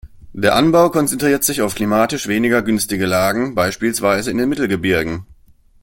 Der 0.33 0.55
Anbau 0.55 0.89
konzentriert 0.89 1.43
sich 1.43 1.61
auf 1.61 1.75
klimatisch 1.75 2.25
weniger 2.27 2.63
günstige 2.63 3.05
Lagen 3.05 3.53
beispielsweise 3.53 4.31
in 4.31 4.39
den 4.39 4.49
Mittelgebirgen. 4.49 5.27